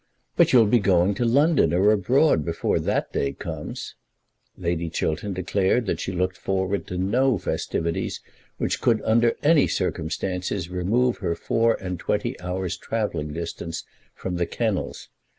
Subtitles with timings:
[0.35, 3.93] "But you'll be going to London or abroad before that day comes."
[4.57, 8.19] Lady Chiltern declared that she looked forward to no festivities
[8.57, 13.83] which could under any circumstances remove her four and twenty hours travelling distance
[14.15, 15.09] from the kennels.